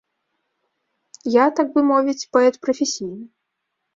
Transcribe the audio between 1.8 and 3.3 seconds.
мовіць, паэт прафесійны.